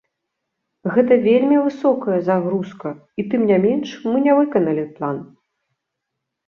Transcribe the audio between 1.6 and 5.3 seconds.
высокая загрузка, і тым не менш мы не выканалі план.